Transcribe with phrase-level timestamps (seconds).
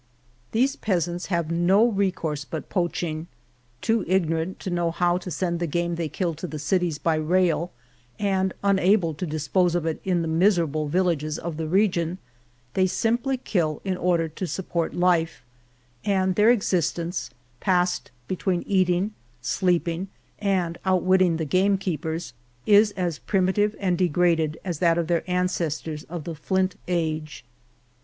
[0.51, 3.27] These peasants have no resource but poaching.
[3.81, 7.13] Too ignorant to know how to send the game they kill to the cities by
[7.17, 7.71] rail,
[8.17, 12.17] and unable to dispose of it in the miserable villages of the region,
[12.73, 15.43] they simply kill in or der to support life,
[16.03, 17.29] and their existence,
[17.59, 20.07] passed between eating, sleeping,
[20.39, 22.33] and outwitting the gamekeepers,
[22.65, 27.45] is as primitive and degraded as that of their ancestors of the Flint Age.